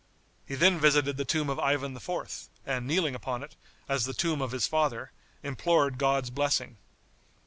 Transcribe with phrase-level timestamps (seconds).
[0.47, 3.55] He then visited the tomb of Ivan IV., and kneeling upon it,
[3.87, 5.11] as the tomb of his father,
[5.43, 6.77] implored God's blessing.